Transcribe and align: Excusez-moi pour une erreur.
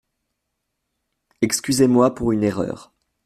Excusez-moi 1.43 2.15
pour 2.15 2.31
une 2.31 2.41
erreur. 2.43 2.91